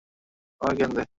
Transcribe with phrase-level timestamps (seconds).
[0.61, 1.07] আমাকে জ্ঞান দেয়!